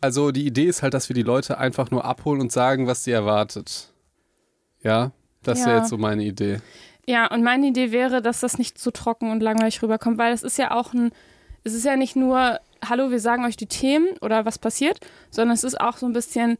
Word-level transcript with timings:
Also 0.00 0.30
die 0.30 0.46
Idee 0.46 0.64
ist 0.66 0.82
halt, 0.82 0.94
dass 0.94 1.08
wir 1.08 1.14
die 1.14 1.22
Leute 1.22 1.58
einfach 1.58 1.90
nur 1.90 2.04
abholen 2.04 2.40
und 2.40 2.52
sagen, 2.52 2.86
was 2.86 3.04
sie 3.04 3.10
erwartet. 3.12 3.92
Ja, 4.82 5.10
das 5.42 5.60
wäre 5.60 5.70
Ja. 5.72 5.76
jetzt 5.78 5.88
so 5.90 5.98
meine 5.98 6.22
Idee. 6.24 6.60
Ja, 7.06 7.26
und 7.32 7.42
meine 7.42 7.66
Idee 7.66 7.90
wäre, 7.90 8.22
dass 8.22 8.40
das 8.40 8.58
nicht 8.58 8.78
zu 8.78 8.90
trocken 8.90 9.30
und 9.30 9.40
langweilig 9.42 9.82
rüberkommt, 9.82 10.18
weil 10.18 10.32
es 10.32 10.42
ist 10.42 10.58
ja 10.58 10.70
auch 10.72 10.92
ein, 10.92 11.10
es 11.64 11.74
ist 11.74 11.84
ja 11.84 11.96
nicht 11.96 12.16
nur, 12.16 12.60
hallo, 12.86 13.10
wir 13.10 13.18
sagen 13.18 13.44
euch 13.44 13.56
die 13.56 13.66
Themen 13.66 14.08
oder 14.20 14.44
was 14.44 14.58
passiert, 14.58 15.00
sondern 15.30 15.54
es 15.54 15.64
ist 15.64 15.80
auch 15.80 15.96
so 15.96 16.06
ein 16.06 16.12
bisschen 16.12 16.56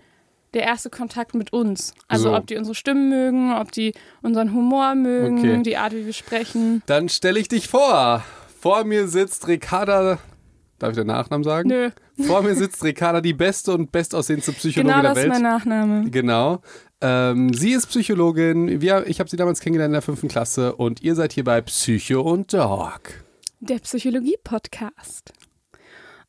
der 0.55 0.63
erste 0.63 0.89
Kontakt 0.89 1.35
mit 1.35 1.53
uns. 1.53 1.93
Also 2.09 2.31
So. 2.31 2.35
ob 2.37 2.47
die 2.47 2.57
unsere 2.57 2.75
Stimmen 2.75 3.11
mögen, 3.11 3.53
ob 3.53 3.71
die 3.71 3.93
unseren 4.23 4.53
Humor 4.55 4.95
mögen, 4.95 5.39
Okay. 5.39 5.63
die 5.63 5.77
Art, 5.77 5.93
wie 5.93 6.07
wir 6.07 6.15
sprechen. 6.15 6.83
Dann 6.87 7.09
stelle 7.11 7.39
ich 7.39 7.49
dich 7.49 7.69
vor. 7.69 8.25
Vor 8.59 8.85
mir 8.85 9.07
sitzt 9.07 9.47
Ricarda. 9.47 10.19
Darf 10.79 10.91
ich 10.91 10.97
den 10.97 11.07
Nachnamen 11.09 11.43
sagen? 11.45 11.69
Nö, 11.69 11.91
Vor 12.25 12.43
mir 12.43 12.55
sitzt 12.55 12.85
Ricarda, 12.85 13.21
die 13.21 13.33
beste 13.33 13.73
und 13.73 13.91
bestaussehendste 13.91 14.53
Psychologin 14.53 14.93
genau 14.93 15.03
der 15.03 15.11
das 15.15 15.19
ist 15.19 15.25
Welt. 15.25 15.33
mein 15.33 15.43
Nachname. 15.43 16.11
Genau. 16.11 16.61
Ähm, 17.01 17.53
sie 17.53 17.73
ist 17.73 17.87
Psychologin. 17.89 18.81
Wir, 18.81 19.05
ich 19.07 19.19
habe 19.21 19.29
sie 19.29 19.37
damals 19.37 19.61
kennengelernt 19.61 19.91
in 19.91 19.95
der 19.95 20.03
fünften 20.03 20.29
Klasse 20.29 20.75
und 20.77 21.03
ihr 21.03 21.15
seid 21.15 21.33
hier 21.33 21.45
bei 21.45 21.61
Psycho 21.63 22.21
und 22.21 22.53
Dog. 22.53 23.01
Der 23.61 23.79
Psychologie-Podcast. 23.81 25.33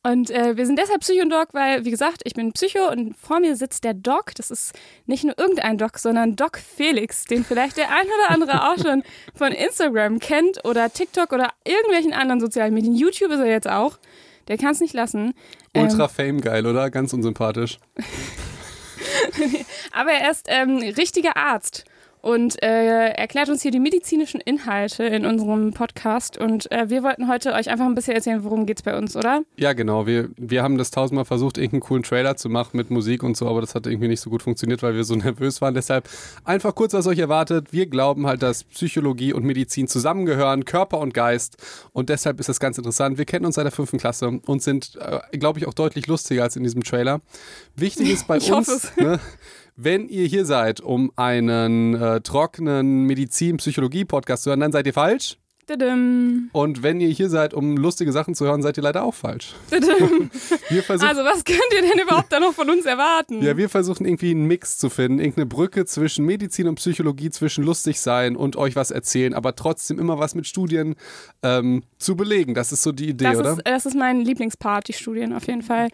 Und 0.02 0.30
äh, 0.30 0.56
wir 0.56 0.64
sind 0.64 0.78
deshalb 0.78 1.00
Psycho 1.02 1.22
und 1.22 1.30
Doc, 1.30 1.48
weil, 1.52 1.84
wie 1.84 1.90
gesagt, 1.90 2.22
ich 2.24 2.32
bin 2.32 2.52
Psycho 2.52 2.90
und 2.90 3.14
vor 3.18 3.38
mir 3.38 3.54
sitzt 3.54 3.84
der 3.84 3.92
Doc. 3.92 4.34
Das 4.34 4.50
ist 4.50 4.72
nicht 5.04 5.24
nur 5.24 5.38
irgendein 5.38 5.76
Doc, 5.76 5.98
sondern 5.98 6.36
Doc 6.36 6.56
Felix, 6.58 7.24
den 7.24 7.44
vielleicht 7.44 7.76
der 7.76 7.90
ein 7.90 8.06
oder 8.06 8.30
andere 8.30 8.70
auch 8.70 8.78
schon 8.78 9.02
von 9.34 9.52
Instagram 9.52 10.18
kennt 10.18 10.64
oder 10.64 10.90
TikTok 10.90 11.32
oder 11.32 11.50
irgendwelchen 11.66 12.14
anderen 12.14 12.40
sozialen 12.40 12.72
Medien. 12.72 12.94
YouTube 12.94 13.30
ist 13.30 13.40
er 13.40 13.46
jetzt 13.50 13.68
auch. 13.68 13.98
Der 14.48 14.58
kann 14.58 14.72
es 14.72 14.80
nicht 14.80 14.94
lassen. 14.94 15.34
Ultra 15.76 16.08
Fame 16.08 16.40
geil, 16.40 16.66
oder? 16.66 16.90
Ganz 16.90 17.12
unsympathisch. 17.12 17.78
Aber 19.92 20.10
er 20.10 20.30
ist 20.30 20.46
ähm, 20.48 20.78
richtiger 20.78 21.36
Arzt 21.36 21.84
und 22.22 22.62
äh, 22.62 23.08
erklärt 23.10 23.48
uns 23.48 23.62
hier 23.62 23.70
die 23.70 23.80
medizinischen 23.80 24.40
Inhalte 24.40 25.04
in 25.04 25.24
unserem 25.24 25.72
Podcast. 25.72 26.36
Und 26.38 26.70
äh, 26.70 26.90
wir 26.90 27.02
wollten 27.02 27.28
heute 27.28 27.52
euch 27.52 27.70
einfach 27.70 27.86
ein 27.86 27.94
bisschen 27.94 28.14
erzählen, 28.14 28.44
worum 28.44 28.66
geht's 28.66 28.82
bei 28.82 28.96
uns, 28.96 29.16
oder? 29.16 29.42
Ja, 29.56 29.72
genau. 29.72 30.06
Wir, 30.06 30.28
wir 30.36 30.62
haben 30.62 30.76
das 30.78 30.90
tausendmal 30.90 31.24
versucht, 31.24 31.56
irgendeinen 31.56 31.80
coolen 31.80 32.02
Trailer 32.02 32.36
zu 32.36 32.48
machen 32.48 32.76
mit 32.76 32.90
Musik 32.90 33.22
und 33.22 33.36
so, 33.36 33.48
aber 33.48 33.60
das 33.60 33.74
hat 33.74 33.86
irgendwie 33.86 34.08
nicht 34.08 34.20
so 34.20 34.30
gut 34.30 34.42
funktioniert, 34.42 34.82
weil 34.82 34.94
wir 34.94 35.04
so 35.04 35.14
nervös 35.16 35.60
waren. 35.60 35.74
Deshalb 35.74 36.08
einfach 36.44 36.74
kurz, 36.74 36.92
was 36.92 37.06
euch 37.06 37.18
erwartet. 37.18 37.72
Wir 37.72 37.86
glauben 37.86 38.26
halt, 38.26 38.42
dass 38.42 38.64
Psychologie 38.64 39.32
und 39.32 39.44
Medizin 39.44 39.88
zusammengehören, 39.88 40.64
Körper 40.64 40.98
und 40.98 41.14
Geist. 41.14 41.56
Und 41.92 42.08
deshalb 42.08 42.40
ist 42.40 42.48
das 42.48 42.60
ganz 42.60 42.76
interessant. 42.78 43.18
Wir 43.18 43.24
kennen 43.24 43.46
uns 43.46 43.54
seit 43.54 43.64
der 43.64 43.72
fünften 43.72 43.98
Klasse 43.98 44.40
und 44.46 44.62
sind, 44.62 44.96
äh, 45.00 45.36
glaube 45.38 45.58
ich, 45.58 45.66
auch 45.66 45.74
deutlich 45.74 46.06
lustiger 46.06 46.42
als 46.42 46.56
in 46.56 46.62
diesem 46.62 46.84
Trailer. 46.84 47.20
Wichtig 47.76 48.10
ist 48.10 48.26
bei 48.26 48.36
Ich 48.40 48.52
uns, 48.52 48.68
hoffe 48.68 48.88
es. 48.96 48.96
ne, 48.96 49.20
wenn 49.82 50.08
ihr 50.08 50.26
hier 50.26 50.44
seid, 50.44 50.80
um 50.80 51.10
einen 51.16 51.94
äh, 51.94 52.20
trockenen 52.20 53.04
Medizin-Psychologie-Podcast 53.04 54.44
zu 54.44 54.50
hören, 54.50 54.60
dann 54.60 54.72
seid 54.72 54.86
ihr 54.86 54.92
falsch. 54.92 55.38
Und 56.52 56.82
wenn 56.82 57.00
ihr 57.00 57.08
hier 57.10 57.30
seid, 57.30 57.54
um 57.54 57.76
lustige 57.76 58.10
Sachen 58.10 58.34
zu 58.34 58.44
hören, 58.44 58.60
seid 58.60 58.76
ihr 58.76 58.82
leider 58.82 59.04
auch 59.04 59.14
falsch. 59.14 59.54
Also, 60.70 61.22
was 61.24 61.44
könnt 61.44 61.60
ihr 61.74 61.82
denn 61.82 61.98
überhaupt 62.00 62.32
da 62.32 62.40
noch 62.40 62.52
von 62.52 62.68
uns 62.70 62.84
erwarten? 62.84 63.42
Ja, 63.42 63.56
wir 63.56 63.68
versuchen 63.68 64.06
irgendwie 64.06 64.30
einen 64.30 64.46
Mix 64.46 64.78
zu 64.78 64.88
finden, 64.88 65.18
irgendeine 65.18 65.46
Brücke 65.46 65.84
zwischen 65.84 66.24
Medizin 66.24 66.68
und 66.68 66.76
Psychologie, 66.76 67.30
zwischen 67.30 67.64
lustig 67.64 68.00
sein 68.00 68.36
und 68.36 68.56
euch 68.56 68.76
was 68.76 68.90
erzählen, 68.90 69.34
aber 69.34 69.54
trotzdem 69.54 69.98
immer 69.98 70.18
was 70.18 70.34
mit 70.34 70.46
Studien 70.46 70.96
ähm, 71.42 71.82
zu 71.98 72.16
belegen. 72.16 72.54
Das 72.54 72.72
ist 72.72 72.82
so 72.82 72.92
die 72.92 73.08
Idee, 73.08 73.24
das, 73.24 73.38
oder? 73.38 73.52
ist, 73.52 73.60
das 73.64 73.86
ist 73.86 73.96
mein 73.96 74.20
Lieblingspart, 74.20 74.88
die 74.88 74.92
Studien 74.92 75.32
auf 75.32 75.46
jeden 75.46 75.62
Fall. 75.62 75.88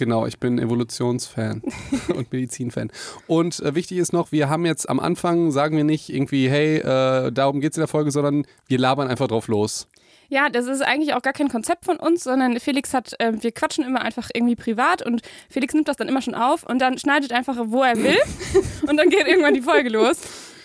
Genau, 0.00 0.24
ich 0.24 0.38
bin 0.38 0.58
Evolutionsfan 0.58 1.60
und 2.16 2.32
Medizinfan. 2.32 2.90
Und 3.26 3.60
äh, 3.60 3.74
wichtig 3.74 3.98
ist 3.98 4.14
noch, 4.14 4.32
wir 4.32 4.48
haben 4.48 4.64
jetzt 4.64 4.88
am 4.88 4.98
Anfang, 4.98 5.50
sagen 5.50 5.76
wir 5.76 5.84
nicht 5.84 6.08
irgendwie, 6.08 6.48
hey, 6.48 6.78
äh, 6.78 7.30
darum 7.30 7.60
geht's 7.60 7.76
in 7.76 7.82
der 7.82 7.88
Folge, 7.88 8.10
sondern 8.10 8.46
wir 8.66 8.78
labern 8.78 9.08
einfach 9.08 9.28
drauf 9.28 9.46
los. 9.46 9.88
Ja, 10.30 10.48
das 10.48 10.68
ist 10.68 10.80
eigentlich 10.80 11.12
auch 11.12 11.20
gar 11.20 11.34
kein 11.34 11.50
Konzept 11.50 11.84
von 11.84 11.98
uns, 11.98 12.24
sondern 12.24 12.58
Felix 12.60 12.94
hat, 12.94 13.12
äh, 13.18 13.34
wir 13.42 13.52
quatschen 13.52 13.84
immer 13.84 14.00
einfach 14.00 14.30
irgendwie 14.32 14.56
privat 14.56 15.04
und 15.04 15.20
Felix 15.50 15.74
nimmt 15.74 15.86
das 15.86 15.98
dann 15.98 16.08
immer 16.08 16.22
schon 16.22 16.34
auf 16.34 16.62
und 16.62 16.78
dann 16.78 16.96
schneidet 16.96 17.32
einfach, 17.32 17.58
wo 17.66 17.82
er 17.82 18.02
will 18.02 18.16
und 18.88 18.96
dann 18.96 19.10
geht 19.10 19.26
irgendwann 19.26 19.52
die 19.52 19.60
Folge 19.60 19.90
los. 19.90 20.16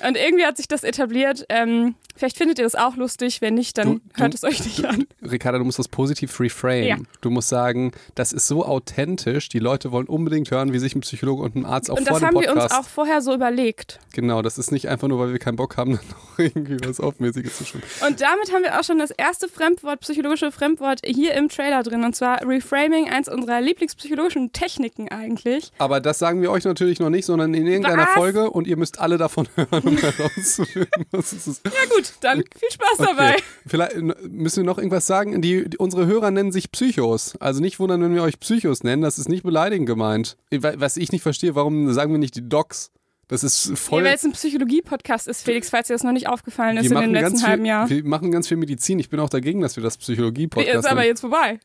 Und 0.07 0.15
irgendwie 0.15 0.45
hat 0.45 0.55
sich 0.55 0.69
das 0.69 0.85
etabliert. 0.85 1.45
Ähm, 1.49 1.95
vielleicht 2.15 2.37
findet 2.37 2.57
ihr 2.59 2.63
das 2.63 2.75
auch 2.75 2.95
lustig, 2.95 3.41
wenn 3.41 3.53
nicht, 3.55 3.77
dann 3.77 3.87
Du- 3.87 3.99
du- 4.15 4.21
hört 4.21 4.33
es 4.33 4.43
euch 4.43 4.63
nicht 4.63 4.85
an. 4.85 5.05
Ricarda, 5.21 5.57
du 5.57 5.65
musst 5.65 5.79
das 5.79 5.87
positiv 5.87 6.39
reframe. 6.39 6.83
Ja. 6.87 6.97
Du 7.21 7.29
musst 7.29 7.49
sagen, 7.49 7.91
das 8.15 8.33
ist 8.33 8.47
so 8.47 8.65
authentisch, 8.65 9.49
die 9.49 9.59
Leute 9.59 9.91
wollen 9.91 10.07
unbedingt 10.07 10.51
hören, 10.51 10.73
wie 10.73 10.79
sich 10.79 10.95
ein 10.95 11.01
Psychologe 11.01 11.43
und 11.43 11.55
ein 11.55 11.65
Arzt 11.65 11.89
auch 11.91 11.97
Und 11.97 12.07
vor 12.07 12.13
das 12.13 12.19
dem 12.21 12.27
haben 12.27 12.35
wir 12.41 12.47
Podcast 12.53 12.77
uns 12.77 12.85
auch 12.85 12.89
vorher 12.89 13.21
so 13.21 13.33
überlegt. 13.33 13.99
Genau, 14.13 14.41
das 14.41 14.57
ist 14.57 14.71
nicht 14.71 14.87
einfach 14.89 15.07
nur, 15.07 15.19
weil 15.19 15.31
wir 15.31 15.39
keinen 15.39 15.55
Bock 15.57 15.77
haben, 15.77 15.91
dann 15.97 16.07
noch 16.09 16.39
irgendwie 16.39 16.77
was 16.87 16.99
Aufmäßiges 16.99 17.57
zu 17.57 17.65
schreiben. 17.65 17.83
Und 18.07 18.21
damit 18.21 18.51
haben 18.53 18.63
wir 18.63 18.79
auch 18.79 18.83
schon 18.83 18.99
das 18.99 19.11
erste 19.11 19.47
Fremdwort, 19.47 19.99
psychologische 20.01 20.51
Fremdwort 20.51 21.01
hier 21.05 21.33
im 21.33 21.49
Trailer 21.49 21.83
drin. 21.83 22.03
Und 22.03 22.15
zwar 22.15 22.41
Reframing, 22.47 23.09
eins 23.09 23.27
unserer 23.29 23.61
Lieblingspsychologischen 23.61 24.51
Techniken 24.53 25.09
eigentlich. 25.09 25.71
Aber 25.77 25.99
das 25.99 26.19
sagen 26.19 26.41
wir 26.41 26.51
euch 26.51 26.63
natürlich 26.65 26.99
noch 26.99 27.09
nicht, 27.09 27.25
sondern 27.25 27.53
in 27.53 27.67
irgendeiner 27.67 28.03
Was? 28.03 28.13
Folge 28.13 28.49
und 28.49 28.67
ihr 28.67 28.77
müsst 28.77 28.99
alle 28.99 29.17
davon 29.17 29.47
hören, 29.55 29.83
um 29.83 29.97
herauszufinden, 29.97 31.05
was 31.11 31.31
es 31.33 31.47
ist. 31.47 31.65
Ja 31.65 31.71
gut, 31.95 32.04
dann 32.21 32.43
viel 32.57 32.71
Spaß 32.71 32.97
dabei. 32.99 33.31
Okay. 33.33 33.43
Vielleicht 33.67 33.93
äh, 33.93 34.01
müssen 34.29 34.57
wir 34.57 34.63
noch 34.65 34.77
irgendwas 34.77 35.07
sagen. 35.07 35.41
Die, 35.41 35.69
die, 35.69 35.77
unsere 35.77 36.05
Hörer 36.05 36.31
nennen 36.31 36.51
sich 36.51 36.71
Psychos. 36.71 37.35
Also 37.39 37.61
nicht 37.61 37.79
wundern, 37.79 38.01
wenn 38.01 38.13
wir 38.15 38.23
euch 38.23 38.39
Psychos 38.39 38.83
nennen. 38.83 39.01
Das 39.01 39.17
ist 39.19 39.29
nicht 39.29 39.43
beleidigend 39.43 39.87
gemeint. 39.87 40.37
Was 40.51 40.97
ich 40.97 41.11
nicht 41.11 41.21
verstehe, 41.21 41.55
warum 41.55 41.91
sagen 41.93 42.11
wir 42.11 42.17
nicht 42.19 42.35
die 42.35 42.47
Docs? 42.47 42.91
Das 43.27 43.43
ist 43.43 43.69
Ja, 43.69 43.75
voll. 43.75 44.03
weil 44.03 44.13
es 44.15 44.23
ein 44.23 44.33
Psychologie-Podcast 44.33 45.27
ist, 45.27 45.41
Felix, 45.43 45.69
falls 45.71 45.87
dir 45.87 45.93
das 45.95 46.03
noch 46.03 46.11
nicht 46.11 46.27
aufgefallen 46.27 46.77
ist 46.77 46.83
wir 46.83 46.91
in 46.91 46.91
dem 46.91 47.11
machen, 47.11 47.13
letzten 47.13 47.31
ganz 47.31 47.43
halben 47.47 47.63
viel, 47.63 47.67
Jahr. 47.69 47.89
wir 47.89 48.03
machen 48.05 48.31
ganz 48.31 48.47
viel 48.47 48.57
Medizin. 48.57 48.99
Ich 48.99 49.09
bin 49.09 49.19
auch 49.19 49.29
dagegen, 49.29 49.61
dass 49.61 49.75
wir 49.75 49.83
das 49.83 49.97
Psychologie-Podcast 49.97 50.75
Ist 50.77 50.85
aber 50.85 51.05
jetzt 51.05 51.21
vorbei. 51.21 51.59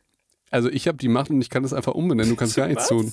Also 0.51 0.71
ich 0.71 0.89
habe 0.89 0.97
die 0.97 1.09
Macht 1.09 1.29
und 1.31 1.41
ich 1.43 1.51
kann 1.51 1.63
das 1.63 1.75
einfach 1.75 1.93
umbenennen. 1.95 2.31
Du 2.31 2.37
kannst 2.37 2.57
gar 2.57 2.67
nichts 2.67 2.85
Was? 2.85 2.89
tun. 2.89 3.13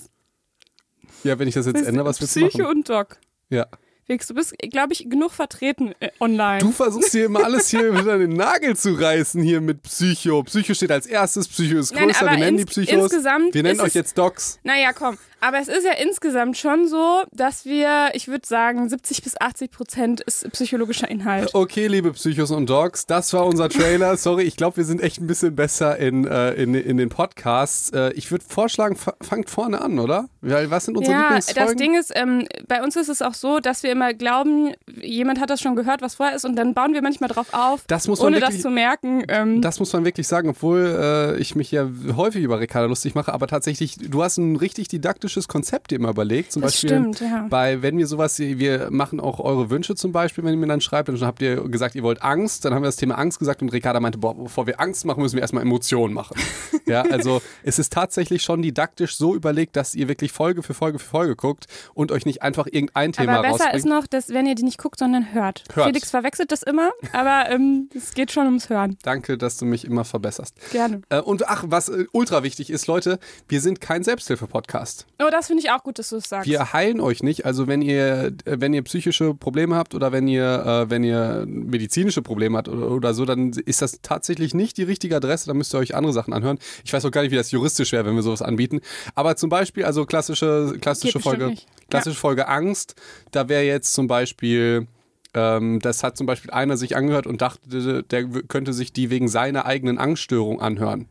Ja, 1.24 1.38
wenn 1.40 1.48
ich 1.48 1.56
das 1.56 1.66
jetzt 1.66 1.86
ändere, 1.86 2.06
was 2.06 2.22
willst 2.22 2.36
du 2.38 2.48
Psycho 2.48 2.64
machen? 2.64 2.78
und 2.78 2.90
Doc. 2.90 3.18
Ja. 3.50 3.68
Felix, 4.08 4.26
du 4.28 4.34
bist, 4.36 4.56
glaube 4.72 4.94
ich, 4.94 5.10
genug 5.10 5.34
vertreten 5.34 5.94
äh, 6.00 6.10
online. 6.22 6.60
Du 6.60 6.72
versuchst 6.72 7.12
hier 7.12 7.26
immer 7.26 7.44
alles 7.44 7.68
hier 7.68 7.94
wieder 7.94 8.18
den 8.18 8.34
Nagel 8.38 8.74
zu 8.78 8.94
reißen 8.94 9.44
hier 9.44 9.60
mit 9.60 9.84
Psycho. 9.84 10.44
Psycho 10.44 10.74
steht 10.74 10.92
als 10.92 11.06
erstes, 11.06 11.50
Psycho 11.50 11.78
ist 11.80 11.94
Nein, 11.94 12.06
größer, 12.06 12.22
aber 12.22 12.32
wir 12.32 12.38
nennen 12.38 12.56
die 12.56 12.64
ins- 12.64 12.72
Psychos. 12.72 12.94
insgesamt 13.04 13.54
Wir 13.54 13.64
nennen 13.64 13.82
euch 13.82 13.94
jetzt 13.96 14.18
Docs. 14.18 14.60
Naja, 14.64 14.94
komm. 14.94 15.18
Aber 15.40 15.60
es 15.60 15.68
ist 15.68 15.86
ja 15.86 15.92
insgesamt 15.94 16.58
schon 16.58 16.88
so, 16.88 17.24
dass 17.32 17.66
wir, 17.66 18.10
ich 18.14 18.28
würde 18.28 18.48
sagen, 18.48 18.90
70 18.90 19.22
bis 19.24 19.40
80 19.40 19.72
Prozent 19.72 20.22
ist 20.22 20.52
psychologischer 20.52 21.10
Inhalt. 21.10 21.54
Okay, 21.54 21.88
liebe 21.88 22.12
Psychos 22.14 22.52
und 22.52 22.70
Dogs, 22.70 23.06
das 23.06 23.32
war 23.34 23.46
unser 23.46 23.70
Trailer. 23.70 24.18
Sorry, 24.18 24.44
ich 24.44 24.56
glaube, 24.58 24.78
wir 24.78 24.84
sind 24.86 25.02
echt 25.02 25.22
ein 25.22 25.28
bisschen 25.28 25.56
besser 25.56 25.98
in, 25.98 26.26
äh, 26.26 26.54
in, 26.54 26.74
in 26.74 26.98
den 26.98 27.10
Podcasts. 27.10 27.92
Äh, 27.92 28.14
ich 28.14 28.32
würde 28.32 28.46
vorschlagen, 28.48 28.96
fa- 28.96 29.16
fangt 29.22 29.50
vorne 29.50 29.82
an, 29.82 30.00
oder? 30.00 30.28
Weil 30.42 30.72
was 30.72 30.86
sind 30.86 30.98
unsere 30.98 31.14
Ja, 31.16 31.22
Lieblingsfolgen? 31.24 31.68
das 31.68 31.76
Ding 31.76 31.96
ist, 31.98 32.12
ähm, 32.16 32.48
bei 32.68 32.84
uns 32.84 32.96
ist 32.96 33.10
es 33.10 33.22
auch 33.22 33.34
so, 33.34 33.60
dass 33.60 33.84
wir 33.84 33.92
immer 33.92 34.14
glauben, 34.14 34.74
jemand 35.02 35.40
hat 35.40 35.50
das 35.50 35.62
schon 35.62 35.76
gehört, 35.76 36.02
was 36.02 36.16
vorher 36.16 36.36
ist, 36.36 36.46
und 36.46 36.56
dann 36.56 36.74
bauen 36.74 36.94
wir 36.94 37.02
manchmal 37.02 37.30
drauf 37.30 37.48
auf, 37.54 37.84
Das 37.88 38.08
muss 38.08 38.20
man 38.20 38.28
ohne 38.30 38.40
das 38.40 38.50
wirklich- 38.50 38.62
zu 38.64 38.70
merken. 38.70 39.24
Ähm, 39.28 39.62
Das 39.62 39.80
muss 39.80 39.94
man 39.94 40.04
wirklich 40.04 40.28
sagen, 40.28 40.50
obwohl 40.50 40.98
äh, 41.38 41.38
ich 41.40 41.56
mich 41.56 41.72
ja 41.72 41.88
häufig 42.16 42.44
über 42.44 42.60
Ricarda 42.60 42.88
lustig 42.88 43.14
mache, 43.16 43.34
aber 43.34 43.48
tatsächlich, 43.48 43.98
du 43.98 44.24
hast 44.24 44.38
ein 44.38 44.56
richtig 44.56 44.88
didaktisches 45.28 45.48
Konzept 45.48 45.92
dir 45.92 45.96
immer 45.96 46.10
überlegt. 46.10 46.52
Zum 46.52 46.62
Das 46.62 46.74
Beispiel 46.74 46.90
stimmt, 46.90 47.20
ja. 47.20 47.48
bei, 47.50 47.82
wenn 47.82 47.98
wir 47.98 48.08
sowas, 48.08 48.40
wir 48.40 48.90
machen 48.92 49.20
auch 49.20 49.40
eure 49.40 49.70
Wünsche 49.70 49.96
zum 49.96 50.12
Beispiel, 50.12 50.44
wenn 50.44 50.54
ihr 50.54 50.58
mir 50.58 50.68
dann 50.68 50.82
schreibt, 50.82 51.10
dann 51.10 51.20
habt 51.22 51.42
ihr 51.42 51.68
gesagt, 51.70 51.96
ihr 51.96 52.04
wollt 52.04 52.22
Angst, 52.22 52.66
dann 52.66 52.74
haben 52.74 52.82
wir 52.82 52.88
das 52.88 52.96
Thema 52.96 53.16
Angst 53.18 53.40
gesagt 53.40 53.62
und 53.62 53.70
Ricarda 53.70 54.00
meinte, 54.00 54.18
boah, 54.18 54.36
bevor 54.36 54.68
wir 54.68 54.80
Angst 54.80 55.06
machen, 55.06 55.22
müssen 55.22 55.36
wir 55.36 55.42
erstmal 55.42 55.64
Emotionen 55.64 56.14
machen. 56.14 56.36
ja, 56.88 57.02
also 57.04 57.42
es 57.64 57.80
ist 57.80 57.94
tatsächlich 57.94 58.42
schon 58.42 58.62
didaktisch 58.62 59.16
so 59.16 59.36
überlegt, 59.36 59.76
dass 59.76 59.96
ihr 59.96 60.08
wirklich 60.08 60.32
Folge 60.32 60.64
für 60.64 60.74
Folge 60.74 61.00
für 61.00 61.08
Folge 61.08 61.36
guckt 61.36 61.66
und 61.94 62.12
euch 62.12 62.26
nicht 62.26 62.42
einfach 62.42 62.68
irgendein 62.68 63.12
Thema 63.14 63.34
aber 63.34 63.42
besser 63.44 63.66
rausbringt. 63.66 63.76
ist 63.76 63.86
noch, 63.86 64.08
dass, 64.08 64.30
wenn 64.30 64.46
ihr 64.46 64.56
die 64.56 64.64
nicht 64.64 64.78
guckt, 64.78 65.00
sondern 65.00 65.34
hört. 65.34 65.64
Hört. 65.74 65.88
Felix 65.88 66.12
verwechselt 66.12 66.52
das 66.52 66.64
immer, 66.64 66.92
aber 67.14 67.50
ähm, 67.50 67.90
es 67.96 68.14
geht 68.14 68.32
schon 68.32 68.46
ums 68.46 68.70
Hören. 68.70 68.98
Danke, 69.04 69.38
dass 69.38 69.58
du 69.58 69.66
mich 69.66 69.86
immer 69.86 70.06
verbesserst. 70.06 70.56
Gerne. 70.72 71.02
Äh, 71.10 71.22
und 71.22 71.48
ach, 71.48 71.66
was 71.68 71.90
äh, 71.90 72.06
ultra 72.12 72.44
wichtig 72.44 72.70
ist, 72.70 72.88
Leute, 72.88 73.20
wir 73.48 73.62
sind 73.62 73.82
kein 73.82 74.04
Selbsthilfe-Podcast. 74.04 75.06
Oh, 75.20 75.30
das 75.32 75.48
finde 75.48 75.64
ich 75.64 75.72
auch 75.72 75.84
gut, 75.84 76.00
dass 76.00 76.10
du 76.10 76.18
es 76.18 76.30
sagst. 76.30 76.50
Wir 76.50 76.74
heilen 76.74 77.00
euch 77.00 77.24
nicht. 77.24 77.46
Also 77.46 77.68
wenn 77.68 77.82
ihr, 77.82 78.34
äh, 78.46 78.58
wenn 78.60 78.74
ihr 78.74 78.84
psychische 78.84 79.34
Probleme 79.34 79.76
habt 79.76 79.96
oder 79.96 80.12
wenn 80.12 80.28
ihr, 80.28 80.66
äh, 80.66 80.90
wenn 80.90 81.04
ihr 81.04 81.46
medizinische 81.48 82.22
Probleme 82.22 82.58
habt 82.58 82.70
oder, 82.70 82.92
oder 82.92 83.14
so, 83.14 83.26
dann 83.26 83.52
ist 83.52 83.82
das 83.82 84.00
tatsächlich 84.02 84.54
nicht 84.54 84.78
die 84.78 84.84
richtige 84.84 85.16
Adresse. 85.16 85.48
Da 85.48 85.54
müsst 85.54 85.74
ihr 85.74 85.80
euch 85.80 85.96
andere 85.96 86.14
Sachen 86.14 86.34
anhören. 86.34 86.60
Ich 86.86 86.94
weiß 86.94 87.06
auch 87.06 87.12
gar 87.12 87.22
nicht, 87.22 87.32
wie 87.32 87.36
das 87.36 87.52
juristisch 87.52 87.92
wäre, 87.92 88.06
wenn 88.06 88.16
wir 88.16 88.24
sowas 88.24 88.42
anbieten. 88.42 88.82
Aber 89.16 89.36
zum 89.36 89.50
Beispiel, 89.50 89.86
also 89.86 90.06
klassische, 90.06 90.78
klassische 90.82 91.14
Geht 91.14 91.24
Folge, 91.24 91.56
klassische 91.90 92.20
Folge 92.20 92.48
Angst. 92.48 92.96
Da 93.32 93.50
wäre 93.50 93.64
jetzt 93.64 93.94
zum 93.94 94.08
Beispiel 94.08 94.88
ähm, 95.34 95.80
das 95.80 96.04
hat 96.04 96.18
zum 96.18 96.26
Beispiel 96.26 96.52
einer 96.52 96.78
sich 96.78 96.96
angehört 96.96 97.28
und 97.28 97.42
dachte, 97.42 98.04
der 98.04 98.26
könnte 98.48 98.74
sich 98.74 98.92
die 98.92 99.10
wegen 99.10 99.28
seiner 99.28 99.66
eigenen 99.66 99.98
Angststörung 99.98 100.62
anhören. 100.62 101.08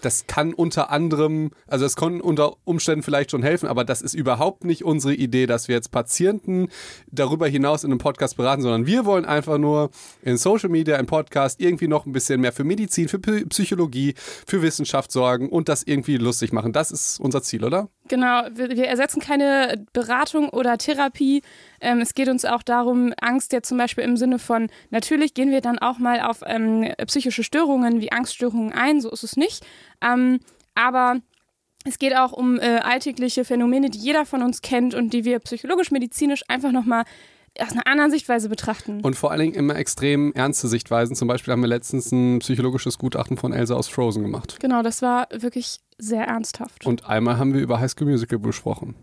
Das 0.00 0.26
kann 0.26 0.54
unter 0.54 0.90
anderem, 0.90 1.50
also 1.66 1.84
es 1.84 1.96
kann 1.96 2.20
unter 2.20 2.54
Umständen 2.64 3.02
vielleicht 3.02 3.30
schon 3.30 3.42
helfen, 3.42 3.68
aber 3.68 3.84
das 3.84 4.02
ist 4.02 4.14
überhaupt 4.14 4.64
nicht 4.64 4.84
unsere 4.84 5.14
Idee, 5.14 5.46
dass 5.46 5.68
wir 5.68 5.74
jetzt 5.74 5.90
Patienten 5.90 6.68
darüber 7.10 7.48
hinaus 7.48 7.84
in 7.84 7.90
einem 7.90 7.98
Podcast 7.98 8.36
beraten, 8.36 8.62
sondern 8.62 8.86
wir 8.86 9.04
wollen 9.04 9.24
einfach 9.24 9.58
nur 9.58 9.90
in 10.22 10.36
Social 10.36 10.68
Media, 10.68 10.96
im 10.96 11.06
Podcast 11.06 11.60
irgendwie 11.60 11.88
noch 11.88 12.06
ein 12.06 12.12
bisschen 12.12 12.40
mehr 12.40 12.52
für 12.52 12.64
Medizin, 12.64 13.08
für 13.08 13.18
Psychologie, 13.18 14.14
für 14.46 14.62
Wissenschaft 14.62 15.12
sorgen 15.12 15.48
und 15.48 15.68
das 15.68 15.82
irgendwie 15.82 16.16
lustig 16.16 16.52
machen. 16.52 16.72
Das 16.72 16.90
ist 16.90 17.20
unser 17.20 17.42
Ziel, 17.42 17.64
oder? 17.64 17.88
Genau, 18.08 18.42
wir, 18.54 18.86
ersetzen 18.86 19.20
keine 19.20 19.84
Beratung 19.92 20.48
oder 20.48 20.78
Therapie. 20.78 21.42
Ähm, 21.80 22.00
es 22.00 22.14
geht 22.14 22.28
uns 22.28 22.44
auch 22.44 22.62
darum, 22.62 23.12
Angst 23.20 23.52
ja 23.52 23.62
zum 23.62 23.76
Beispiel 23.76 24.02
im 24.02 24.16
Sinne 24.16 24.38
von, 24.38 24.68
natürlich 24.90 25.34
gehen 25.34 25.50
wir 25.50 25.60
dann 25.60 25.78
auch 25.78 25.98
mal 25.98 26.20
auf 26.20 26.40
ähm, 26.46 26.90
psychische 27.06 27.44
Störungen 27.44 28.00
wie 28.00 28.10
Angststörungen 28.10 28.72
ein, 28.72 29.00
so 29.00 29.10
ist 29.10 29.24
es 29.24 29.36
nicht. 29.36 29.64
Ähm, 30.02 30.40
aber 30.74 31.20
es 31.84 31.98
geht 31.98 32.16
auch 32.16 32.32
um 32.32 32.58
äh, 32.58 32.78
alltägliche 32.78 33.44
Phänomene, 33.44 33.90
die 33.90 33.98
jeder 33.98 34.26
von 34.26 34.42
uns 34.42 34.62
kennt 34.62 34.94
und 34.94 35.12
die 35.12 35.24
wir 35.24 35.38
psychologisch-medizinisch 35.38 36.44
einfach 36.48 36.72
nochmal 36.72 37.04
aus 37.58 37.72
einer 37.72 37.86
anderen 37.86 38.10
Sichtweise 38.10 38.48
betrachten. 38.48 39.00
Und 39.00 39.16
vor 39.16 39.30
allen 39.30 39.40
Dingen 39.40 39.54
immer 39.54 39.76
extrem 39.76 40.32
ernste 40.32 40.68
Sichtweisen. 40.68 41.16
Zum 41.16 41.28
Beispiel 41.28 41.52
haben 41.52 41.62
wir 41.62 41.68
letztens 41.68 42.12
ein 42.12 42.38
psychologisches 42.40 42.98
Gutachten 42.98 43.36
von 43.36 43.52
Elsa 43.52 43.74
aus 43.74 43.88
Frozen 43.88 44.22
gemacht. 44.22 44.58
Genau, 44.60 44.82
das 44.82 45.02
war 45.02 45.28
wirklich 45.32 45.80
sehr 45.98 46.24
ernsthaft. 46.24 46.86
Und 46.86 47.06
einmal 47.06 47.38
haben 47.38 47.54
wir 47.54 47.60
über 47.60 47.80
High 47.80 47.90
School 47.90 48.08
Musical 48.08 48.38
besprochen. 48.38 48.94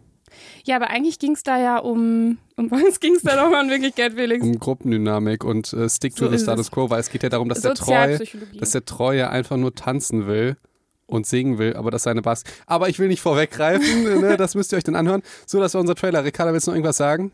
Ja, 0.64 0.76
aber 0.76 0.90
eigentlich 0.90 1.20
ging 1.20 1.34
es 1.34 1.44
da 1.44 1.58
ja 1.58 1.78
um, 1.78 2.38
um 2.58 2.72
was 2.72 3.00
ging 3.00 3.16
es 3.16 3.24
da 3.24 3.42
nochmal 3.42 3.66
in 3.66 3.72
Wirklichkeit, 3.72 4.14
Felix? 4.14 4.46
Um 4.46 4.60
Gruppendynamik 4.60 5.44
und 5.44 5.72
äh, 5.74 5.90
Stick 5.90 6.18
so 6.18 6.26
to 6.26 6.32
the 6.32 6.42
Status 6.42 6.72
Quo, 6.72 6.90
weil 6.90 7.00
es 7.00 7.10
geht 7.10 7.24
ja 7.24 7.30
darum, 7.30 7.50
dass 7.50 7.62
der, 7.62 7.74
Treue, 7.74 8.20
dass 8.58 8.72
der 8.72 8.86
Treue 8.86 9.30
einfach 9.30 9.58
nur 9.58 9.74
tanzen 9.76 10.28
will 10.28 10.58
und 11.08 11.28
singen 11.28 11.58
will, 11.58 11.76
aber 11.76 11.92
das 11.92 12.04
seine 12.04 12.22
Bass. 12.22 12.44
Aber 12.66 12.90
ich 12.90 13.00
will 13.00 13.08
nicht 13.08 13.22
vorweggreifen, 13.22 14.04
ne? 14.22 14.38
das 14.38 14.56
müsst 14.56 14.72
ihr 14.72 14.78
euch 14.78 14.84
dann 14.84 14.96
anhören. 14.96 15.22
So, 15.46 15.60
das 15.60 15.74
war 15.74 15.82
unser 15.82 15.96
Trailer. 15.96 16.24
Ricarda, 16.24 16.54
willst 16.54 16.68
du 16.68 16.72
noch 16.72 16.76
irgendwas 16.76 16.98
sagen? 16.98 17.32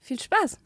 Viel 0.00 0.20
Spaß. 0.20 0.58